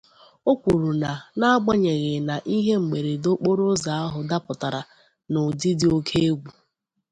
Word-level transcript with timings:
O 0.51 0.53
kwuru 0.61 0.89
na 1.01 1.11
n'agbanyèghị 1.39 2.13
na 2.27 2.35
ihe 2.55 2.73
mberede 2.85 3.27
okporoụzọ 3.33 3.91
ahụ 4.03 4.19
dapụtara 4.29 4.81
n'ụdị 5.31 5.69
dị 5.79 5.87
oké 5.97 6.17
égwù 6.29 6.49